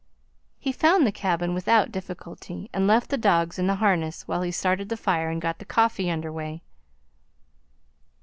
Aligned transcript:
He 0.57 0.71
found 0.71 1.05
the 1.05 1.11
cabin 1.11 1.53
without 1.53 1.91
difficulty, 1.91 2.71
and 2.73 2.87
left 2.87 3.11
the 3.11 3.19
dogs 3.19 3.59
in 3.59 3.67
the 3.67 3.75
harness 3.75 4.27
while 4.27 4.41
he 4.41 4.49
started 4.49 4.89
the 4.89 4.97
fire 4.97 5.29
and 5.29 5.39
got 5.39 5.59
the 5.59 5.63
coffee 5.63 6.09
under 6.09 6.31
way. 6.31 6.63